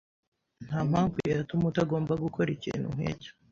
Ntampamvu 0.65 1.17
yatuma 1.31 1.63
utagomba 1.71 2.13
gukora 2.23 2.49
ikintu 2.57 2.87
nkicyo. 2.95 3.31